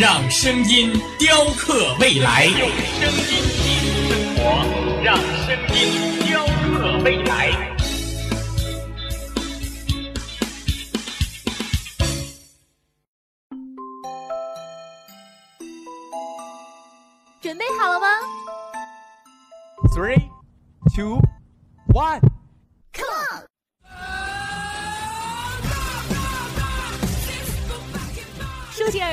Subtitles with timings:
[0.00, 2.68] 让声音雕刻未来，用
[3.00, 4.40] 声音记录生活，
[5.02, 5.76] 让声音
[6.24, 7.50] 雕刻未来。
[17.40, 18.06] 准备好了吗
[19.92, 20.22] ？Three,
[20.94, 21.20] two,
[21.92, 22.20] one,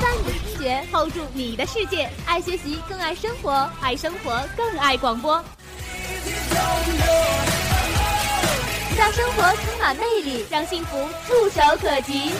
[0.00, 2.08] 发你的听觉，hold 住你的世界。
[2.26, 5.42] 爱学习，更爱生活；爱生活，更爱广播。
[8.98, 12.32] 让生活充满魅力，让幸福触手可及。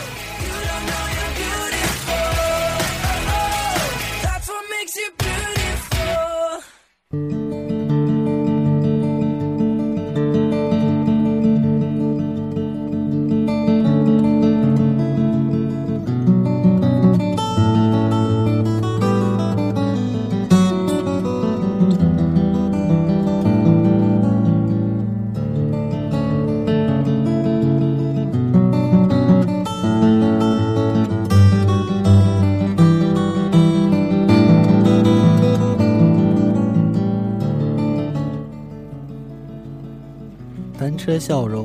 [41.06, 41.64] 车笑容，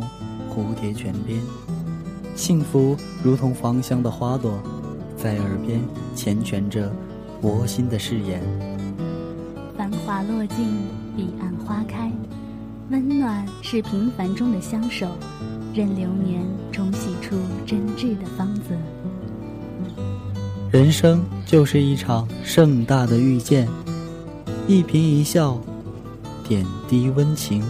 [0.52, 1.41] 蝴蝶泉边，
[2.35, 4.62] 幸福如同芳香的花朵，
[5.18, 5.81] 在耳边
[6.16, 6.94] 缱绻着
[7.41, 8.40] 魔心的誓言。
[9.75, 10.68] 繁华落尽，
[11.18, 12.12] 彼岸花开，
[12.91, 15.07] 温暖是平凡中的相守，
[15.74, 17.35] 任流年冲洗出
[17.66, 18.75] 真挚的芳泽。
[20.69, 23.68] 人生就是一场盛大的遇见，
[24.68, 25.59] 一颦一笑，
[26.47, 27.63] 点滴温情。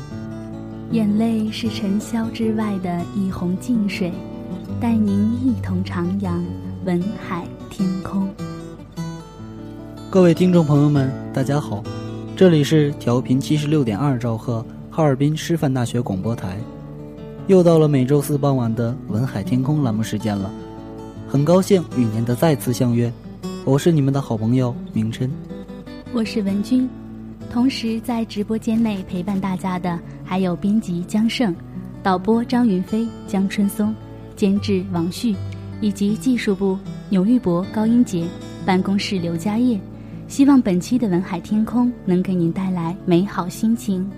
[0.91, 4.11] 眼泪是尘嚣之外的一泓静水，
[4.77, 6.43] 带您一同徜徉
[6.83, 8.27] 文海天空。
[10.09, 11.81] 各位听众朋友们，大家好，
[12.35, 16.57] 这里是调频七十六点二兆赫哈尔滨师范大学广播台，
[17.47, 20.51] 又到了每周四傍晚的文海天空栏目时间了，
[21.25, 23.09] 很高兴与您的再次相约，
[23.63, 25.31] 我是你们的好朋友明琛，
[26.13, 26.89] 我是文君。
[27.51, 31.53] 同时，在直播间内陪伴大家的还有编辑江胜、
[32.01, 33.93] 导播张云飞、江春松、
[34.37, 35.35] 监制王旭，
[35.81, 36.79] 以及技术部
[37.09, 38.25] 牛玉博、高英杰，
[38.65, 39.77] 办公室刘佳业。
[40.29, 44.09] 希望本期的文海天空能给您带来美好心情。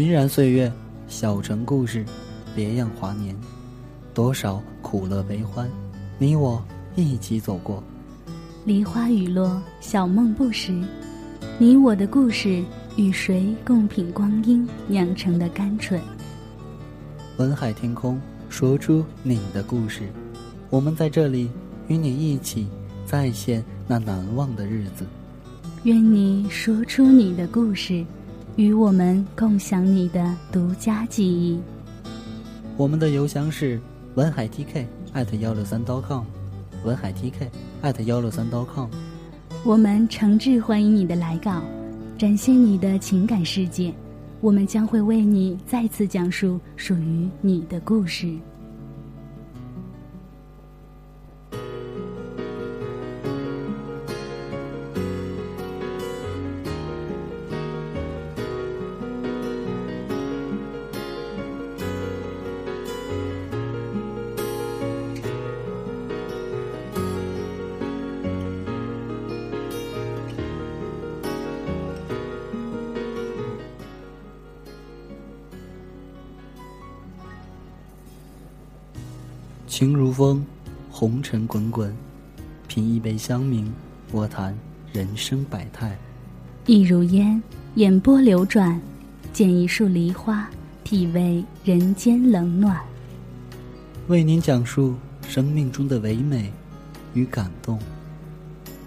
[0.00, 0.72] 荨苒岁月，
[1.08, 2.02] 小城故事，
[2.56, 3.36] 别样华年，
[4.14, 5.68] 多少苦乐悲欢，
[6.18, 6.64] 你我
[6.96, 7.84] 一起走过。
[8.64, 10.72] 梨花雨落，小梦不识，
[11.58, 12.64] 你我的故事，
[12.96, 16.00] 与谁共品光阴酿成的甘醇？
[17.36, 18.18] 文海天空，
[18.48, 20.08] 说出你的故事，
[20.70, 21.50] 我们在这里
[21.88, 22.66] 与你一起
[23.04, 25.04] 再现那难忘的日子。
[25.82, 28.02] 愿你说出你的故事。
[28.56, 31.60] 与我们共享你的独家记忆。
[32.76, 33.80] 我们的邮箱是
[34.14, 36.24] 文海 TK 艾特幺六三 .com，
[36.84, 37.48] 文海 TK
[37.82, 38.88] 艾特幺六三 .com。
[39.64, 41.62] 我们诚挚欢迎你的来稿，
[42.18, 43.92] 展现你的情感世界，
[44.40, 48.34] 我们将会为你再次讲述属于你的故事。
[80.20, 80.44] 风，
[80.90, 81.96] 红尘滚滚，
[82.68, 83.72] 品一杯香茗，
[84.12, 84.54] 卧谈
[84.92, 85.92] 人生百态；
[86.66, 87.42] 意如烟，
[87.76, 88.78] 眼波流转，
[89.32, 90.46] 见一束梨花，
[90.84, 92.78] 体味人间冷暖。
[94.08, 94.94] 为您讲述
[95.26, 96.52] 生命中的唯美
[97.14, 97.80] 与感动。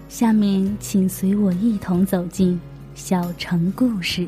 [0.08, 2.60] 下面，请随我一同走进
[2.94, 4.24] 小城故事。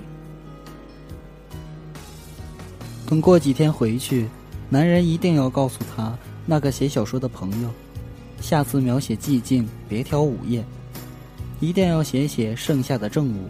[3.08, 4.26] 等过几天回去，
[4.68, 7.68] 男人一定要告诉他那个写小说的朋友，
[8.40, 10.64] 下次描写寂静别挑午夜，
[11.58, 13.48] 一定要写写盛夏的正午，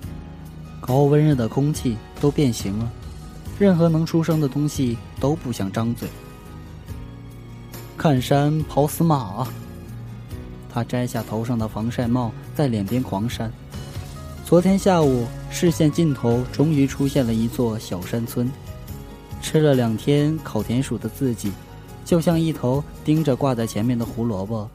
[0.81, 2.91] 高温热的空气都变形了，
[3.59, 6.09] 任何能出声的东西都不想张嘴。
[7.99, 9.53] 看山跑死马啊。
[10.73, 13.51] 他摘下头上的防晒帽，在脸边狂扇。
[14.45, 18.51] 昨天下午，视线尽头终于出现了一座小山村。
[19.41, 21.51] 吃了两天烤田鼠的自己，
[22.07, 24.71] 就像一头盯着挂在前面的胡萝卜，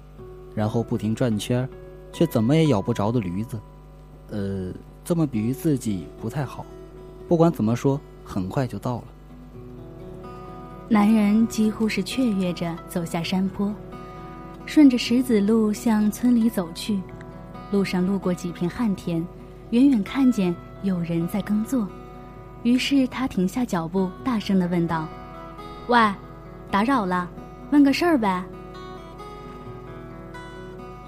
[0.54, 1.68] 然后不停转圈，
[2.12, 3.58] 却怎么也咬不着的驴子。
[4.32, 4.74] 呃，
[5.06, 6.66] 这么比喻自己不太好。
[7.30, 9.04] 不管怎么说，很快就到了。
[10.90, 13.74] 男人几乎是雀跃着走下山坡，
[14.66, 17.00] 顺着石子路向村里走去。
[17.72, 19.26] 路上路过几片旱田，
[19.70, 20.54] 远远看见
[20.84, 21.88] 有人在耕作。
[22.64, 25.08] 于是他停下脚步，大声的问道
[25.88, 25.98] ：“喂，
[26.72, 27.30] 打扰了，
[27.72, 28.44] 问个事儿呗。”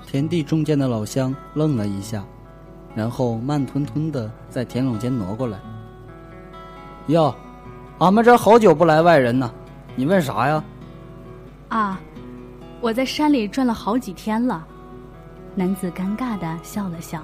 [0.06, 2.24] 田地中间的老乡愣了一下，
[2.94, 5.58] 然后慢吞吞的在田垄间挪过来。
[7.08, 7.34] “哟，
[7.98, 9.52] 俺们这好久不来外人呢，
[9.96, 10.64] 你问啥呀
[11.70, 12.00] ？”“啊，
[12.82, 14.68] 我在山里转了好几天了。”
[15.56, 17.24] 男子尴尬的笑了笑，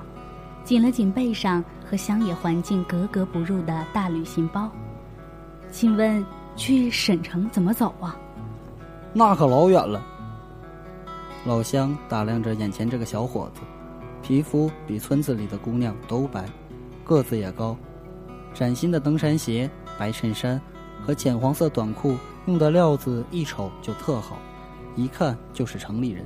[0.63, 1.63] 紧了紧背上。
[1.89, 4.69] 和乡野环境格格不入的大旅行包，
[5.71, 6.23] 请问
[6.55, 8.15] 去省城怎么走啊？
[9.13, 10.01] 那可老远了。
[11.45, 13.61] 老乡打量着眼前这个小伙子，
[14.21, 16.45] 皮肤比村子里的姑娘都白，
[17.03, 17.75] 个子也高，
[18.53, 20.61] 崭新的登山鞋、白衬衫
[21.05, 24.37] 和浅黄色短裤用的料子一瞅就特好，
[24.95, 26.25] 一看就是城里人。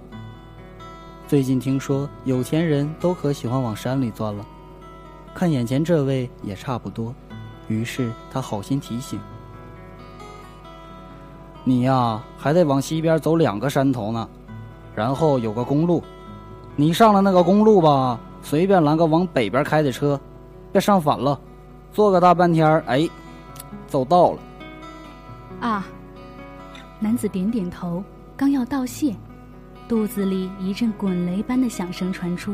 [1.25, 4.45] 最近听说有钱人都可喜欢往山里钻了。
[5.33, 7.15] 看眼前这位也差不多，
[7.68, 9.19] 于是他好心提醒
[11.63, 14.27] ：“你呀，还得往西边走两个山头呢，
[14.94, 16.04] 然后有个公路，
[16.75, 20.19] 你上了那个公路吧，随便拦个往北边开的车，
[20.71, 21.39] 别上反了，
[21.92, 23.07] 坐个大半天儿哎，
[23.88, 24.39] 走到了。”
[25.62, 25.86] 啊，
[27.00, 28.04] 男子点点头，
[28.36, 29.15] 刚要道谢，
[29.88, 32.54] 肚子里一阵滚雷般的响声传出。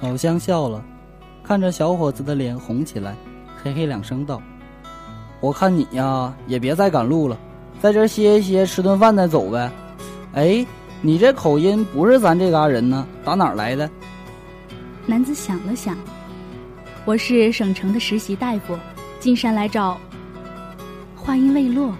[0.00, 0.84] 老乡笑了。
[1.46, 3.14] 看着小伙子的脸红起来，
[3.62, 4.40] 嘿嘿两声道
[5.42, 7.38] ：“我看你呀，也别再赶路了，
[7.84, 9.70] 在这歇一歇，吃顿饭再走呗。”
[10.32, 10.64] 哎，
[11.02, 13.90] 你这口音不是咱这嘎人呢，打哪儿来的？
[15.04, 15.94] 男子想了想
[17.04, 18.74] ：“我是省城的实习大夫，
[19.20, 20.00] 进山来找。”
[21.14, 21.94] 话音未落，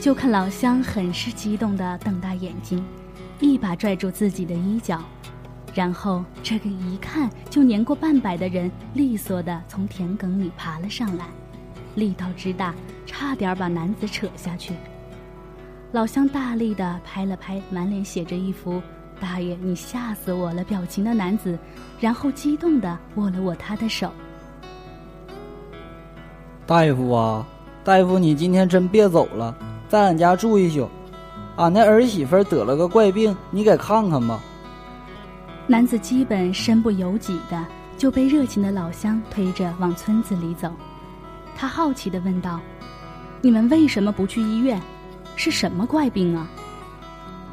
[0.00, 2.80] 就看老乡很是激动的瞪大眼睛，
[3.40, 5.02] 一把拽住自己的衣角。
[5.74, 11.24] 然后，这个一看就年过半百的人利索的从田埂里爬了上来，
[11.96, 12.72] 力道之大，
[13.04, 14.74] 差点把男子扯下去。
[15.90, 18.82] 老乡大力地拍了拍满脸写着一副
[19.18, 21.58] “大爷，你吓死我了”表情的男子，
[21.98, 24.12] 然后激动地握了握他的手。
[26.66, 27.46] 大夫啊，
[27.82, 29.56] 大夫，你今天真别走了，
[29.88, 30.86] 在俺家住一宿。
[31.56, 34.38] 俺那儿媳妇得了个怪病，你给看看吧。
[35.66, 37.64] 男子基本身不由己的
[37.96, 40.70] 就被热情的老乡推着往村子里走，
[41.56, 42.60] 他好奇的问道
[43.40, 44.78] ：“你们为什么不去医院？
[45.38, 46.46] 是什么怪病啊？”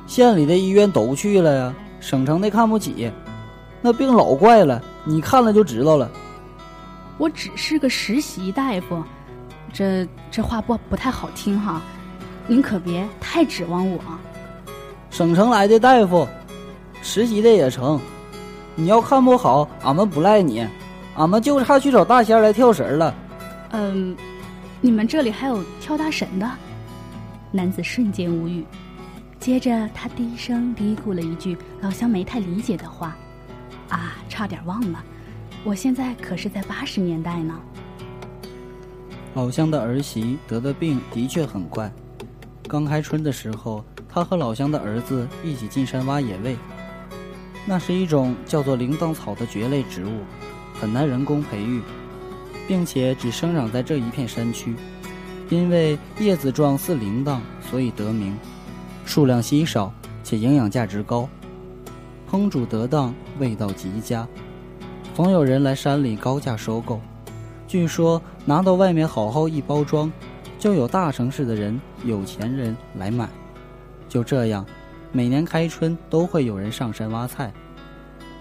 [0.08, 3.10] 县里的医院都去了呀，省城的看不起，
[3.82, 6.12] 那病老怪了，你看了就知道了。
[7.18, 9.01] 我只是个实习大夫，
[9.72, 11.82] 这这话不不太好听哈，
[12.48, 14.00] 您可别太指望我。
[15.10, 16.27] 省城来的大夫。
[17.01, 18.00] 实习的也成，
[18.74, 20.68] 你要看不好，俺们不赖你，
[21.15, 23.13] 俺们就差去找大仙来跳神了。
[23.70, 24.18] 嗯，
[24.82, 26.50] 你们这里还有跳大神的？
[27.52, 28.66] 男子瞬间无语，
[29.40, 33.16] 接着他低声嘀咕了一句老乡没太理解的话
[33.90, 35.04] ：“啊，差点忘了，
[35.64, 37.58] 我现在可是在八十年代呢。”
[39.36, 41.92] 老乡的儿媳得的病的确很怪，
[42.68, 46.58] 刚开春的时候，他和老乡的儿子一起进山挖野味。
[47.66, 50.22] 那是一种叫做铃铛草的蕨类植物，
[50.80, 51.82] 很难人工培育，
[52.68, 54.75] 并且只生长在这一片山区。
[55.50, 58.36] 因为叶子状似铃铛，所以得名。
[59.06, 61.30] 数量稀少且营养价值高，
[62.30, 64.28] 烹煮得当，味道极佳，
[65.14, 67.00] 总有人来山里高价收购。
[67.68, 70.12] 据说拿到外面好好一包装，
[70.58, 73.30] 就有大城市的人、有钱人来买。
[74.10, 74.66] 就这样，
[75.12, 77.54] 每年开春都会有人上山挖菜，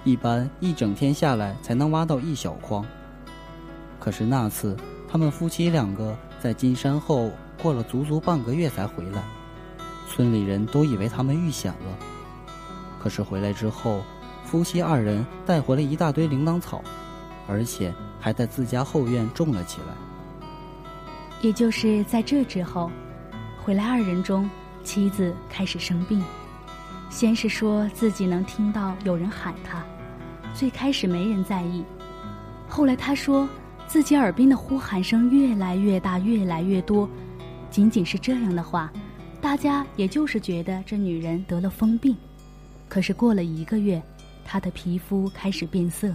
[0.05, 2.85] 一般一整天下来才能挖到一小筐。
[3.99, 4.77] 可是那次，
[5.09, 7.33] 他们夫妻两个在进山后
[7.63, 9.23] 过了足足半个月才回来，
[10.07, 11.99] 村里人都以为他们遇险了。
[13.03, 14.03] 可是回来之后，
[14.45, 16.85] 夫妻二人带回了一大堆铃铛草，
[17.49, 19.95] 而且还在自家后院种了起来。
[21.41, 22.91] 也就是在这之后，
[23.65, 24.47] 回来二人中。
[24.83, 26.23] 妻子开始生病，
[27.09, 29.83] 先是说自己能听到有人喊他，
[30.53, 31.83] 最开始没人在意，
[32.69, 33.49] 后来他说
[33.87, 37.09] 自己耳边的呼喊声越来越大，越来越多。
[37.71, 38.93] 仅仅是这样的话，
[39.41, 42.17] 大家也就是觉得这女人得了疯病。
[42.89, 44.03] 可是过了一个月，
[44.45, 46.15] 她的皮肤开始变色。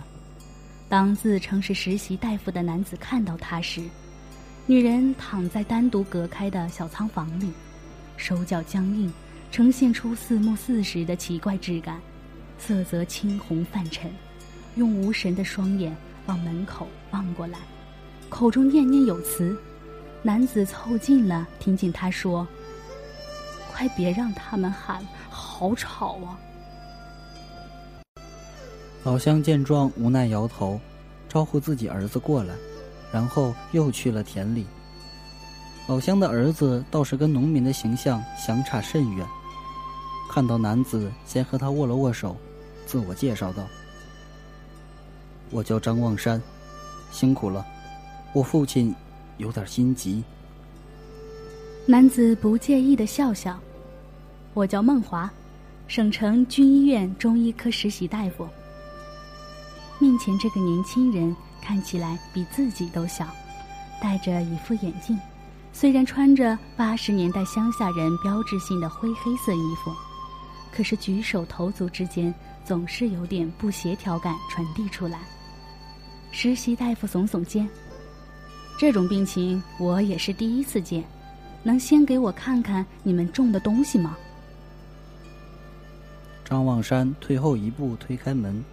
[0.87, 3.81] 当自称是实习大夫的男子看到她时，
[4.65, 7.51] 女人躺在单独隔开的小仓房里。
[8.17, 9.11] 手脚僵硬，
[9.51, 11.99] 呈现出似木似石的奇怪质感，
[12.57, 14.11] 色泽青红泛沉，
[14.75, 15.95] 用无神的双眼
[16.29, 17.57] 往门口望过来，
[18.29, 19.57] 口中念念有词。
[20.21, 22.47] 男子凑近了，听见他说
[23.73, 26.37] ：“快别让他们喊，好吵啊！”
[29.03, 30.79] 老乡见状，无奈摇头，
[31.27, 32.53] 招呼自己儿子过来，
[33.11, 34.67] 然后又去了田里。
[35.87, 39.25] 老乡的儿子倒是跟农民的形象相差甚远。
[40.29, 42.37] 看到男子，先和他握了握手，
[42.85, 43.65] 自我介绍道
[45.51, 46.41] ：“我叫张望山，
[47.11, 47.65] 辛苦了，
[48.33, 48.93] 我父亲
[49.37, 50.23] 有点心急。”
[51.87, 53.59] 男子不介意的笑笑
[54.53, 55.29] ：“我叫孟华，
[55.87, 58.47] 省城军医院中医科实习大夫。”
[59.97, 63.27] 面前这个年轻人看起来比自己都小，
[64.01, 65.17] 戴着一副眼镜。
[65.73, 69.91] 虽然穿着八十年代乡下人标志性的灰黑色衣服，
[70.71, 75.19] 可是举手投足之间总是有点不协调感传递出来。
[76.31, 77.67] 实习大夫耸耸肩
[78.77, 81.03] ：“这种病情我也是第一次见，
[81.63, 84.17] 能先给我看看你们种的东西吗？”
[86.45, 88.63] 张望山退后一步，推开门，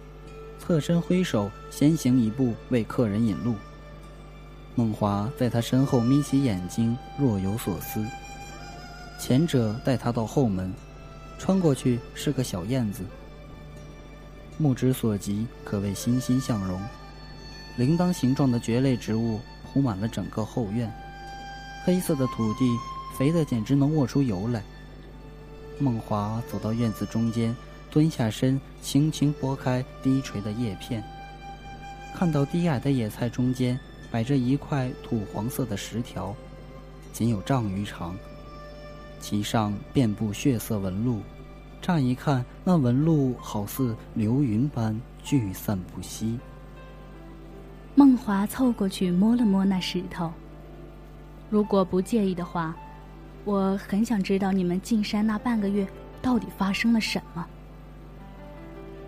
[0.59, 3.55] 侧身挥手，先行一步为客人引路。
[4.75, 8.05] 孟华在他身后眯起眼睛，若有所思。
[9.19, 10.71] 前者带他到后门，
[11.39, 13.03] 穿过去是个小院子。
[14.57, 16.79] 目之所及，可谓欣欣向荣。
[17.77, 20.91] 铃铛形状的蕨类植物铺满了整个后院，
[21.85, 22.65] 黑色的土地
[23.17, 24.63] 肥得简直能握出油来。
[25.79, 27.55] 梦华走到院子中间，
[27.91, 31.03] 蹲下身，轻轻拨开低垂的叶片，
[32.15, 33.79] 看到低矮的野菜中间。
[34.09, 36.33] 摆着一块土黄色的石条，
[37.11, 38.15] 仅有丈余长，
[39.19, 41.19] 其上遍布血色纹路。
[41.81, 46.39] 乍一看，那纹路好似流云般聚散不息。
[47.97, 50.31] 孟华凑过去摸了摸那石头。
[51.49, 52.75] 如果不介意的话，
[53.43, 55.87] 我很想知道你们进山那半个月
[56.21, 57.43] 到底发生了什么。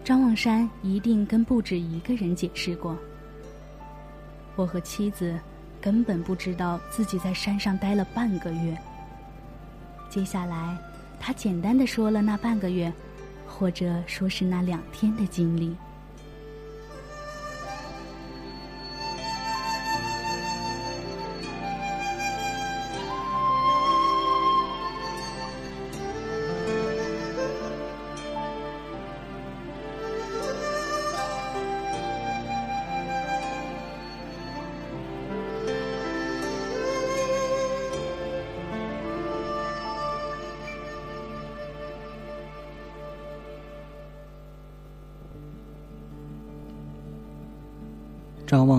[0.03, 2.97] 张望山一定跟不止一个人解释过。
[4.55, 5.39] 我和妻子
[5.79, 8.75] 根本不知道自己在山上待了半个月。
[10.09, 10.75] 接下来，
[11.19, 12.91] 他简单的说了那半个月，
[13.45, 15.75] 或者说是那两天的经历。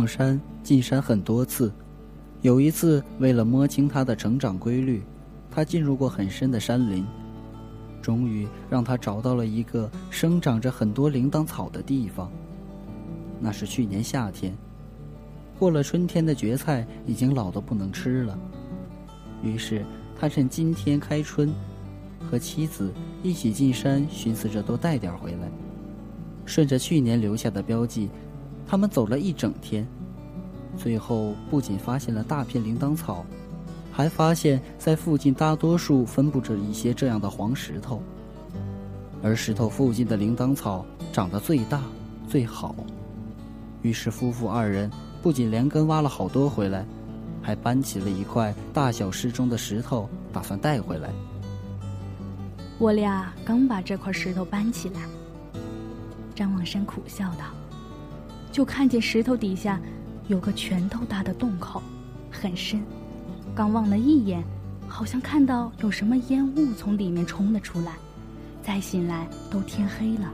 [0.00, 1.70] 望山进山很多次，
[2.40, 5.02] 有一次为了摸清他的成长规律，
[5.50, 7.04] 他进入过很深的山林，
[8.00, 12.32] 终于让他找到了一个生长着很多铃铛草的地方。
[13.38, 14.56] 那是去年夏天，
[15.58, 18.38] 过了春天的蕨菜已经老得不能吃了，
[19.42, 19.84] 于是
[20.18, 21.52] 他趁今天开春，
[22.30, 22.90] 和妻子
[23.22, 25.50] 一起进山，寻思着多带点回来，
[26.46, 28.08] 顺着去年留下的标记。
[28.70, 29.84] 他们走了一整天，
[30.76, 33.26] 最后不仅发现了大片铃铛草，
[33.90, 38.00] 还发现，在附近大多数分布着一些这样的黄石头，
[39.24, 41.82] 而石头附近的铃铛草长得最大
[42.28, 42.72] 最好。
[43.82, 44.88] 于是夫妇二人
[45.20, 46.86] 不仅连根挖了好多回来，
[47.42, 51.10] 还搬起了一块大小适中的石头，打算带回来。
[52.78, 55.00] 我俩刚把这块石头搬起来，
[56.36, 57.46] 张望山苦笑道
[58.52, 59.80] ：“就看见石头底下
[60.28, 61.82] 有个拳头大的洞口，
[62.30, 62.82] 很深。
[63.54, 64.42] 刚望了一眼，
[64.88, 67.94] 好像看到有什么烟雾从里面冲了出来。
[68.62, 70.30] 再醒来，都天黑了。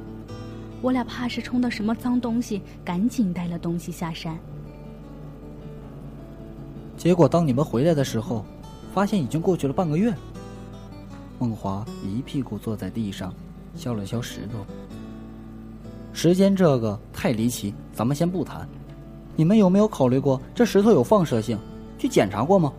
[0.83, 4.37] 我俩怕是冲到什么脏东西，赶紧带了东西下山。
[6.97, 8.45] 结果当你们回来的时候，
[8.93, 10.15] 发现已经过去了半个月。”
[11.39, 13.33] 孟华一屁股坐在地上，
[13.75, 14.67] 削了削石头。
[16.17, 18.67] 时间这个太离奇，咱们先不谈。
[19.37, 21.59] 你们有没有考虑过这石头有放射性？
[21.99, 22.73] 去检查过吗？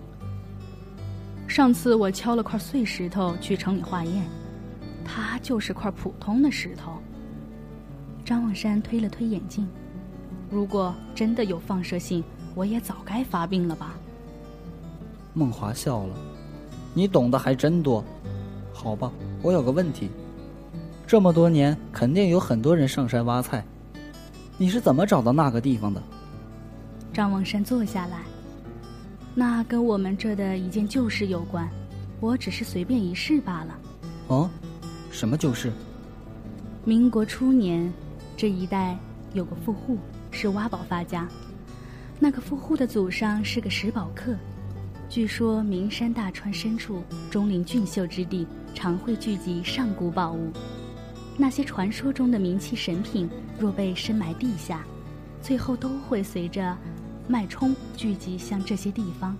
[1.47, 4.23] 上次我敲了块碎石头去城里化验，
[5.05, 6.93] 它就是块普通的石头。
[8.25, 9.67] 张望山推了推眼镜，
[10.49, 12.23] 如果真的有放射性，
[12.55, 13.93] 我也早该发病了吧？
[15.35, 16.15] 孟华笑了，
[16.91, 18.03] 你懂得还真多。
[18.73, 19.11] 好吧，
[19.43, 20.09] 我有个问题，
[21.07, 23.63] 这么多年肯定有很多人上山挖菜，
[24.57, 26.03] 你是怎么找到那个地方的？
[27.13, 28.23] 张望山坐下来，
[29.33, 31.65] 那跟我们这的一件旧事有关，
[32.19, 33.79] 我只是随便一试罢了。
[34.27, 34.49] 哦，
[35.09, 35.71] 什么旧事？
[36.83, 37.89] 民国初年，
[38.35, 38.97] 这一带
[39.31, 39.97] 有个富户
[40.29, 41.25] 是挖宝发家，
[42.19, 44.35] 那个富户的祖上是个石宝客。
[45.07, 47.01] 据说名山大川深处，
[47.31, 50.51] 钟灵俊秀之地，常会聚集上古宝物。
[51.39, 54.83] 那些传说中的名器神品，若被深埋地下，
[55.39, 56.75] 最后都会随着
[57.27, 59.37] 脉冲聚集向这些地方。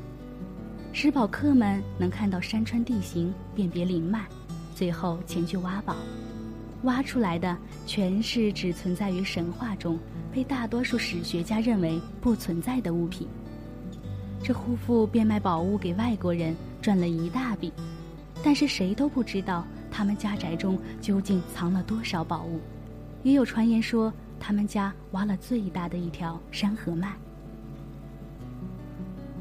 [0.94, 4.26] 石宝客们能看到山川地形，辨别灵脉，
[4.76, 5.96] 最后前去挖宝。
[6.84, 7.58] 挖出来的
[7.88, 9.98] 全是只存在于神话中，
[10.32, 13.28] 被大多数史学家认为不存在的物品。
[14.44, 17.74] 这户妇变卖宝物给外国人，赚了一大笔，
[18.44, 19.66] 但是谁都不知道
[19.98, 22.60] 他们家宅中究竟藏了多少宝物。
[23.24, 27.16] 也有传言说，他们家挖了最大的一条山河脉。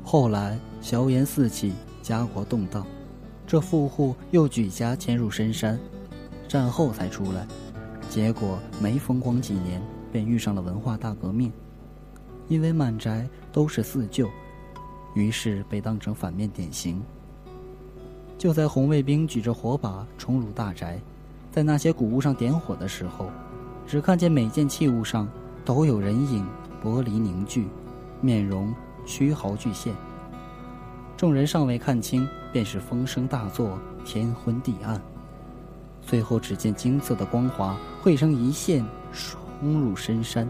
[0.03, 2.87] 后来硝烟四起，家国动荡，
[3.47, 5.79] 这富户又举家迁入深山，
[6.49, 7.47] 战后才出来，
[8.09, 9.79] 结果没风光几年，
[10.11, 11.53] 便遇上了文化大革命，
[12.49, 14.27] 因为满宅都是四旧。
[15.15, 17.03] 于是被当成反面典型。
[18.39, 21.01] 就在红卫兵举着火把冲入大宅，
[21.51, 23.31] 在那些古物上点火的时候，
[23.87, 25.29] 只看见每件器物上
[25.65, 26.47] 都有人影，
[26.83, 27.67] 玻璃凝聚，
[28.21, 29.95] 面容虚毫俱现。
[31.17, 35.01] 众人尚未看清，便是风声大作，天昏地暗。
[36.03, 40.49] 最后只见金色的光华汇成一线，冲入深山。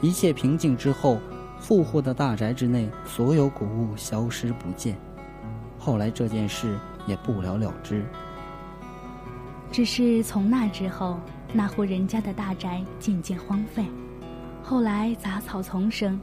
[0.00, 1.18] 一切平静之后。
[1.60, 4.96] 富户的大宅之内，所有古物消失不见。
[5.88, 8.04] 后来这件事也不了了之。
[9.72, 11.18] 只是从那之后，
[11.50, 13.86] 那户人家的大宅渐渐荒废。
[14.62, 16.20] 后来杂草丛生，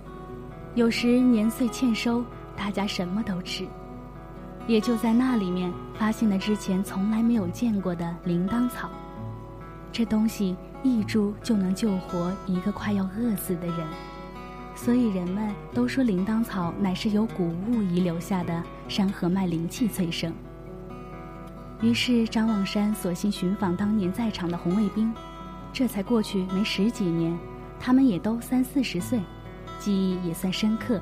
[0.76, 2.24] 有时年岁欠收，
[2.56, 3.68] 大家什么都吃。
[4.68, 8.88] 也就在那里面，发现了之前从来没有见过的铃铛草。
[9.92, 13.78] 这东西一株就能救活一个快要饿死的人。
[14.76, 20.32] 所以人们都说铃铛草乃是由古物遗留下的山河脉灵气催生。
[21.82, 25.12] 于是张望山索性寻访当年在场的红卫兵，
[25.74, 27.38] 这才过去没十几年，
[27.80, 29.20] 他们也都三四十岁，
[29.80, 31.02] 记忆也算深刻。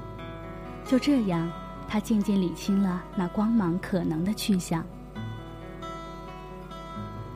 [0.86, 1.52] 就这样，
[1.88, 4.84] 他渐渐理清了那光芒可能的去向。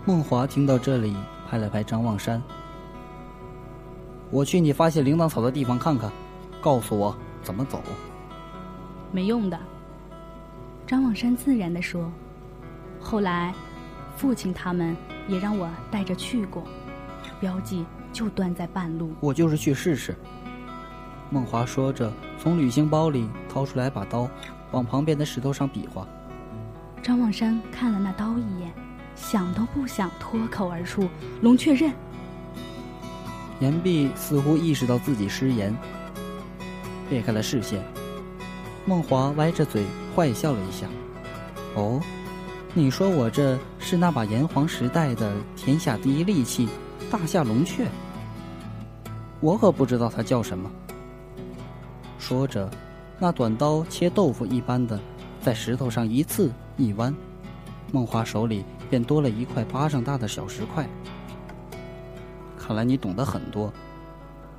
[0.05, 1.15] 孟华听到这里，
[1.49, 2.41] 拍了拍张望山
[4.31, 6.11] ：“我去你发现铃铛草的地方看看。”
[6.61, 7.81] 告诉我怎么走。
[9.11, 9.59] 没用的。
[10.85, 12.11] 张望山自然的说
[12.99, 13.53] ：“后来，
[14.15, 14.95] 父亲他们
[15.27, 16.63] 也让我带着去过，
[17.39, 20.15] 标记就断在半路。”我就是去试试。
[21.29, 24.29] 孟华说着，从旅行包里掏出来把刀，
[24.71, 26.07] 往旁边的石头上比划。
[27.03, 28.73] 张望山看了那刀一眼，
[29.13, 31.07] 想都不想，脱口而出
[31.43, 31.93] ：“龙雀刃。”
[33.59, 35.75] 岩壁似乎意识到自己失言。
[37.09, 37.81] 裂开了视线，
[38.85, 40.87] 孟华歪着嘴坏笑了一下。
[41.75, 42.01] 哦，
[42.73, 46.67] 你说我这是那把炎黄时代的天下第一利器——
[47.09, 47.85] 大夏龙雀？
[49.39, 50.69] 我可不知道它叫什么。
[52.19, 52.69] 说着，
[53.19, 54.99] 那短刀切豆腐一般的
[55.41, 57.15] 在石头上一刺一弯，
[57.91, 60.87] 梦华手里便多了一块巴掌大的小石块。
[62.57, 63.71] 看来你懂得很多，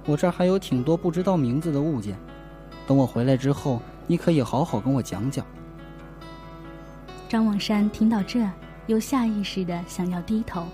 [0.06, 2.16] 我这儿还有挺多不知道名字的物件，
[2.88, 5.44] 等我回来之后，你可以好好跟我讲讲。
[7.28, 8.50] 张望山听到这，
[8.86, 10.64] 又下意识的想要低头，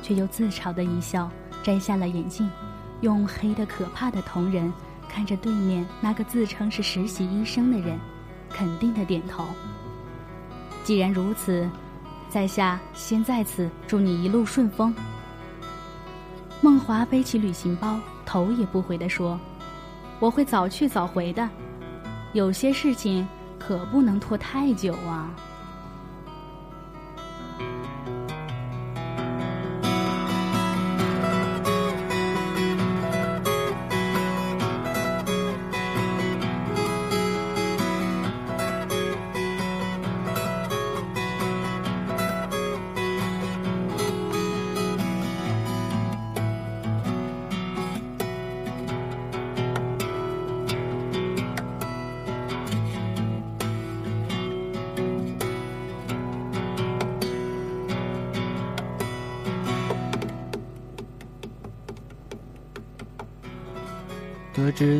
[0.00, 1.30] 却又自嘲的一笑，
[1.62, 2.50] 摘下了眼镜，
[3.02, 4.72] 用黑的可怕的瞳仁
[5.10, 7.98] 看着对面那个自称是实习医生的人，
[8.48, 9.44] 肯定的点头。
[10.84, 11.68] 既然如此，
[12.30, 14.94] 在下先在此祝你一路顺风。
[16.62, 19.38] 孟华背起旅行包，头也不回的说
[20.20, 21.48] ：“我会早去早回的，
[22.32, 23.26] 有些事情
[23.58, 25.30] 可不能拖太久啊。”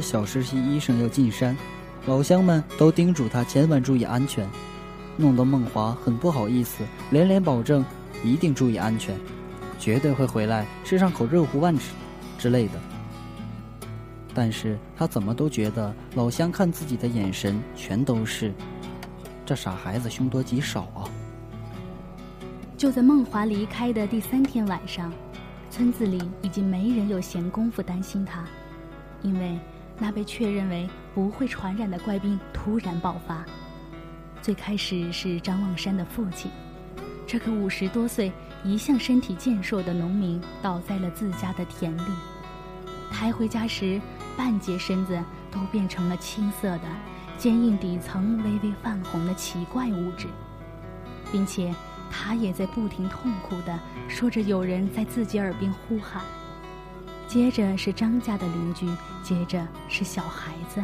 [0.09, 1.55] 小实习医生要进山，
[2.07, 4.49] 老乡们都叮嘱他千万注意安全，
[5.18, 7.85] 弄得孟华很不好意思，连连保证
[8.25, 9.14] 一定注意安全，
[9.79, 11.92] 绝对会回来吃上口热乎饭吃
[12.38, 12.81] 之类的。
[14.33, 18.55] 但是他怎么都觉得老乡看自己的眼神全都是
[19.44, 21.05] 这傻孩子凶多吉少啊！
[22.79, 25.12] 就在孟华离开的第三天晚上，
[25.71, 28.42] 村子里已经没人有闲工夫担心他。
[29.21, 29.59] 因为
[29.98, 33.44] 那被确认为不会传染的怪病突然爆发，
[34.40, 36.50] 最开始是张望山的父亲，
[37.26, 38.32] 这个五十多岁、
[38.64, 42.12] 一向身体健硕的农民倒在了自家的田里，
[43.11, 44.00] 抬回家时，
[44.37, 46.82] 半截身子都变成了青色的、
[47.37, 50.28] 坚硬底层微微泛红的奇怪物质，
[51.32, 51.74] 并且
[52.08, 56.22] 他也在不停痛苦地说着有人在自己耳边呼喊。
[57.29, 58.88] 接着是张家的邻居，
[59.23, 60.83] 接着是小孩子。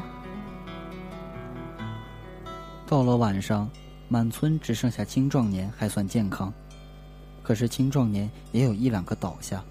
[2.87, 3.67] 到了晚上，
[4.09, 6.53] 满村只剩下青壮年还算健康，
[7.43, 9.65] 可是青壮年也有一两个倒下。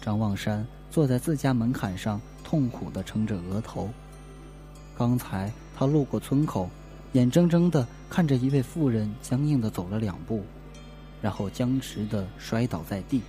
[0.00, 3.90] 张望山坐在自家门槛上，痛苦地撑着额头。
[4.96, 6.70] 刚才他路过村口，
[7.12, 10.46] 眼睁睁地看着一位妇人僵硬地走了两步，
[11.20, 13.20] 然后僵直地摔倒在地。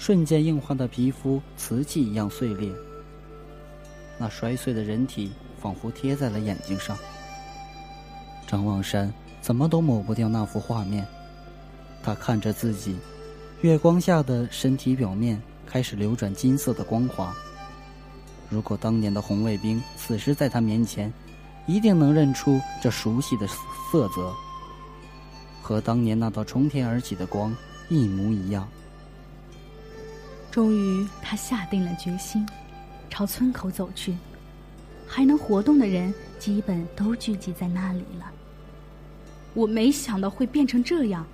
[0.00, 2.72] 瞬间硬化的皮肤，瓷器一样碎裂。
[4.16, 6.96] 那摔碎的人体仿佛贴在了眼睛上。
[8.46, 11.06] 张望山怎么都抹不掉那幅画面。
[12.02, 12.96] 他看着自己，
[13.60, 17.36] 月光下的身体表面开始流转金色的光华。
[18.48, 21.12] 如果当年的红卫兵此时在他面前，
[21.66, 24.32] 一定能认出这熟悉的色泽，
[25.60, 27.54] 和当年那道冲天而起的光
[27.90, 28.66] 一模一样。
[30.50, 32.46] 终于，他下定了决心，
[33.08, 34.16] 朝村口走去。
[35.06, 38.30] 还能活动的人基本都聚集在那里了。
[39.54, 41.26] 我没想到会变成这样。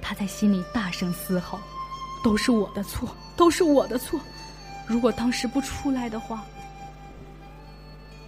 [0.00, 1.58] 他在心里大声嘶吼
[2.22, 4.20] ：“都是我的错，都是我的错！
[4.86, 6.44] 如果当时不出来的话……”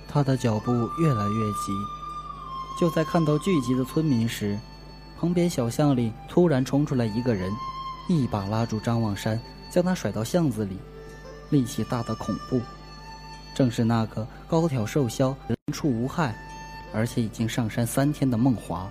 [0.09, 1.73] 他的脚步越来越急。
[2.79, 4.59] 就在看到聚集的村民时，
[5.18, 7.53] 旁边小巷里突然冲出来一个人，
[8.09, 9.40] 一把拉住张望山。
[9.72, 10.76] 将他甩到巷子里，
[11.48, 12.61] 力气大得恐怖。
[13.54, 16.37] 正是那个高挑瘦削、人畜无害，
[16.92, 18.87] 而且已经上山三天的孟华。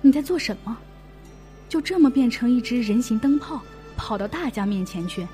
[0.00, 0.78] 你在做什么？
[1.68, 3.60] 就这么变成一只人形灯泡，
[3.96, 5.26] 跑到大家面前去？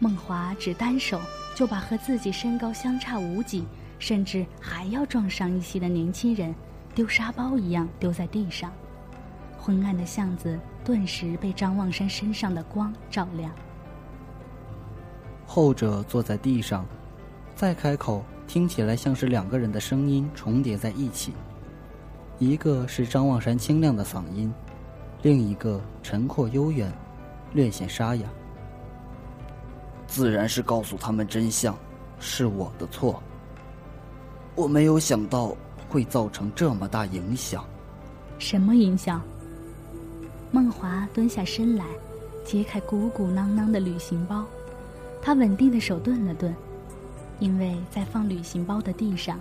[0.00, 1.18] 孟华只单手
[1.54, 3.64] 就把和自己身高相差无几，
[3.98, 6.54] 甚至还要壮上一些的年轻人，
[6.94, 8.70] 丢沙包一样丢在地上。
[9.58, 10.60] 昏暗的巷子。
[10.86, 13.50] 顿时被张望山身上的光照亮。
[15.44, 16.86] 后者坐在地上，
[17.56, 21.32] 再开口，听起来像是两个人的声音重叠在一起。
[22.38, 24.54] 一个是张望山清亮的嗓音，
[25.22, 26.92] 另一个沉阔悠远，
[27.52, 28.28] 略显沙哑。
[30.06, 31.76] 自然是告诉他们真相，
[32.20, 33.20] 是我的错。
[34.54, 35.52] 我没有想到
[35.88, 37.64] 会造成这么大影响。
[38.38, 39.20] 什么影响？
[40.50, 41.84] 孟华蹲下身来，
[42.44, 44.44] 揭开鼓鼓囊囊的旅行包。
[45.20, 46.54] 他稳定的手顿了顿，
[47.40, 49.38] 因为在放旅行包的地上，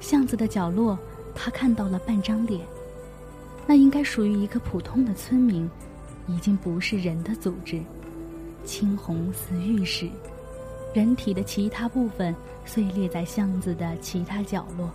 [0.00, 0.98] 巷子的角落
[1.34, 2.60] 他看到了半张脸，
[3.66, 5.70] 那应该属于一个普通的村民，
[6.26, 7.80] 已经不是人的组织，
[8.64, 10.08] 青红似玉石，
[10.94, 12.34] 人体的其他部分
[12.64, 14.90] 碎裂在巷子的其他角落。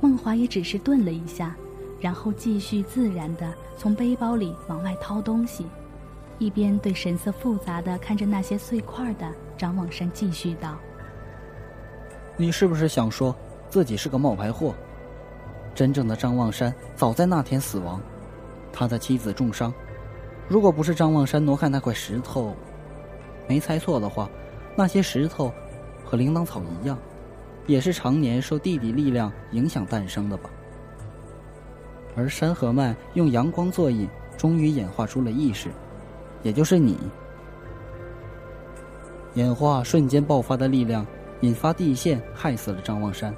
[0.00, 1.54] 梦华也只是顿了一下，
[2.00, 5.66] 然后继续自然地从背包里往外掏东西，
[6.38, 10.76] 一边对神色复杂的看着那些碎块的张望山继续道
[12.36, 13.34] ：“你是不是想说
[13.68, 14.74] 自己是个冒牌货？
[15.74, 18.00] 真正的张望山早在那天死亡，
[18.72, 19.72] 他的妻子重伤。
[20.48, 22.54] 如果不是张望山挪开那块石头，
[23.48, 24.28] 没猜错的话，
[24.76, 25.52] 那些石头
[26.04, 26.96] 和铃铛草一样。”
[27.66, 30.48] 也是常年受地底力量影响诞生的吧。
[32.16, 35.68] 而山河脉用阳光作引，终于演化出了意识，
[36.42, 36.96] 也就是你。
[39.34, 41.06] 演化瞬间爆发的力量，
[41.42, 43.34] 引发地陷，害死了张望山，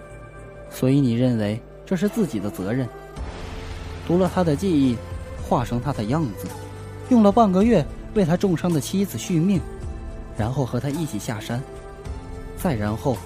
[0.70, 2.88] 所以你认为这是自己的责任。
[4.06, 4.96] 读了他的记忆，
[5.48, 6.46] 化成他的样子，
[7.08, 9.60] 用了半个月为他重伤的妻子续命，
[10.36, 11.62] 然后和他一起下山，
[12.56, 13.16] 再然后。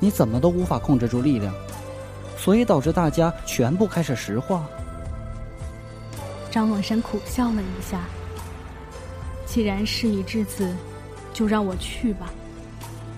[0.00, 1.54] 你怎么都无法控制住力量，
[2.36, 4.66] 所以导致大家全部开始石化。
[6.52, 8.04] 张望山苦笑了一下。
[9.46, 10.72] 既然事已至此，
[11.32, 12.30] 就让我去吧。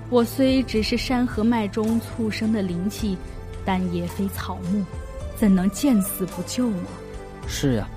[0.08, 3.18] 我虽只是山河脉中促生的灵气，
[3.64, 4.84] 但也非草木，
[5.36, 6.86] 怎能见死不救呢？
[7.46, 7.88] 是呀，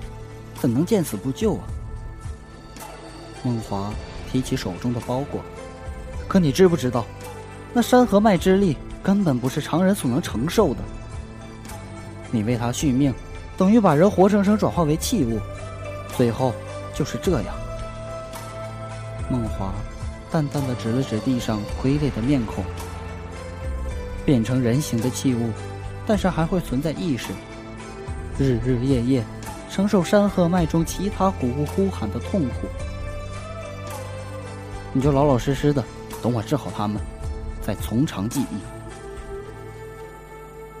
[0.60, 1.64] 怎能见死不救啊？
[3.44, 3.92] 梦华
[4.30, 5.40] 提起手中的包裹，
[6.26, 7.06] 可你知不知道？
[7.72, 10.80] 那山河脉之力根本不是常人所能承受的。
[12.30, 13.14] 你为他续命，
[13.58, 15.38] 等于把人活生生转化为器物，
[16.16, 16.54] 最后
[16.94, 17.54] 就是这样。
[19.28, 19.74] 梦华
[20.30, 22.64] 淡淡的指了指地上傀儡的面孔，
[24.24, 25.50] 变成人形的器物，
[26.06, 27.32] 但是还会存在意识，
[28.38, 29.24] 日日夜夜
[29.68, 32.68] 承受山河脉中其他古物呼喊的痛苦。
[34.92, 35.84] 你就老老实实的
[36.22, 37.02] 等我治好他们。
[37.60, 38.56] 再从长计议，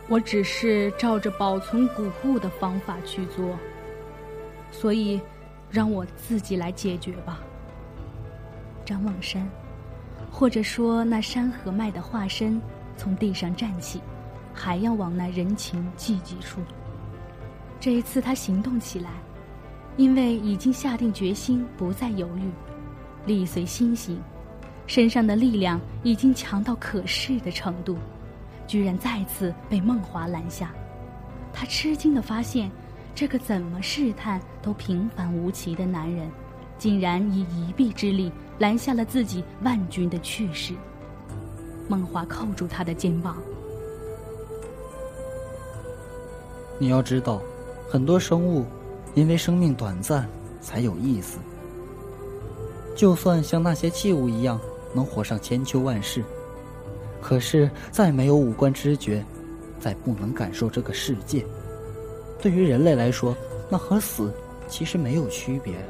[0.08, 3.58] 我只是照着保存古物的方法去做，
[4.70, 5.20] 所以
[5.70, 7.40] 让我自己来解决吧。
[8.86, 9.46] 张望山，
[10.30, 12.58] 或者说那山河脉的化身，
[12.96, 14.00] 从地上站起，
[14.54, 16.60] 还要往那人情聚集处。
[17.78, 19.10] 这一次他行动起来，
[19.98, 22.50] 因为已经下定决心，不再犹豫，
[23.26, 24.18] 力随心行。
[24.86, 27.98] 身上的力量已经强到可视的程度，
[28.68, 30.72] 居然再次被梦华拦下。
[31.52, 32.70] 他吃惊地发现，
[33.16, 36.30] 这个怎么试探都平凡无奇的男人，
[36.78, 40.74] 竟然以一臂之力拦下了自己万军的去势。
[41.88, 43.38] 梦华扣住他的肩膀
[46.78, 47.42] ：“你要知道，
[47.90, 48.64] 很多生物
[49.14, 50.28] 因为生命短暂
[50.60, 51.38] 才有意思。
[52.94, 54.60] 就算像那些器物一样。”
[54.94, 56.24] 能活上千秋万世，
[57.20, 59.24] 可是再没有五官知觉，
[59.80, 61.44] 再不能感受这个世界。
[62.40, 63.36] 对于人类来说，
[63.68, 64.32] 那和死
[64.68, 65.84] 其实没有区别啊。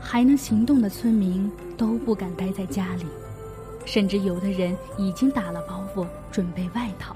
[0.00, 3.06] 还能行动的村民都不敢待在家里，
[3.84, 7.14] 甚至有的人已经打了包袱准备外逃，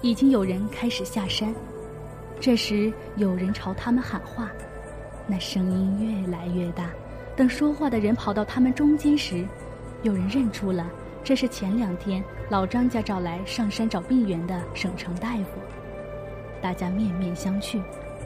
[0.00, 1.54] 已经有人开始下山。
[2.40, 4.50] 这时有人朝他们喊话，
[5.26, 6.90] 那声音越来越大。
[7.36, 9.44] 等说话的人跑到他们中间时，
[10.02, 10.90] 有人认出了
[11.22, 15.60] 这是前两天老张家找来上山找病源的省城大夫。
[16.60, 17.80] 大家面面相觑，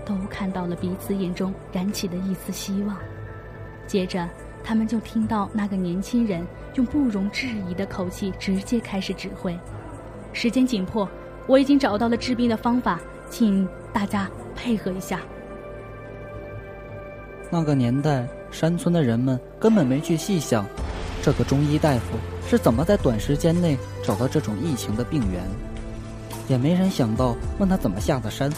[0.05, 2.97] 都看到了彼此眼中燃起的一丝希望。
[3.87, 4.29] 接着，
[4.63, 9.59] 他们就听到那个年轻人用不容置疑的口气直接开始指挥
[10.33, 11.09] ：“时间紧迫，
[11.47, 15.21] 我已经找到了治病的方法，请大家配合一下。”
[17.51, 18.27] 那个年代。
[18.55, 20.65] 山村的人们根本没去细想，
[21.21, 22.17] 这个中医大夫
[22.49, 25.43] 是怎么在短时间内找到这种疫情的病源，
[26.49, 28.53] 也没人想到问他怎么下的山，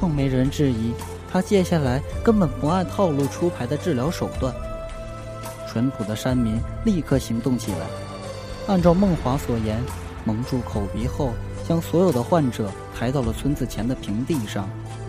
[0.00, 0.92] 更没人质疑
[1.30, 4.54] 他接下来根本不按套路出牌的治疗手段。
[5.66, 7.86] 淳朴的山民立刻行动起来，
[8.66, 9.78] 按照孟华所言，
[10.24, 11.32] 蒙住口鼻后，
[11.68, 14.68] 将所有的患者抬到了村子前的平地上，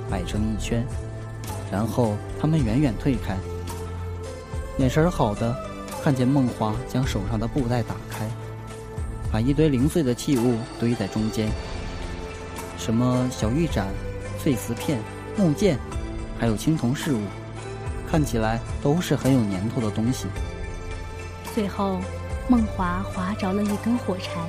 [0.09, 0.85] 摆成一圈，
[1.71, 3.37] 然后他们远远退开。
[4.79, 5.55] 眼神好的，
[6.01, 8.27] 看见孟华将手上的布袋打开，
[9.31, 11.49] 把一堆零碎的器物堆在中间，
[12.77, 13.87] 什么小玉盏、
[14.41, 14.99] 碎瓷片、
[15.37, 15.77] 木剑，
[16.39, 17.19] 还有青铜饰物，
[18.09, 20.27] 看起来都是很有年头的东西。
[21.53, 21.99] 最后，
[22.47, 24.39] 孟华划着了一根火柴，